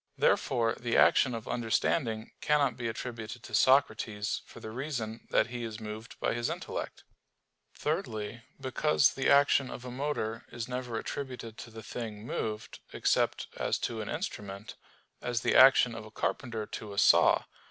[0.17, 5.63] Therefore the action of understanding cannot be attributed to Socrates for the reason that he
[5.63, 7.03] is moved by his intellect.
[7.75, 13.45] Thirdly, because the action of a motor is never attributed to the thing moved, except
[13.57, 14.73] as to an instrument;
[15.21, 17.43] as the action of a carpenter to a saw.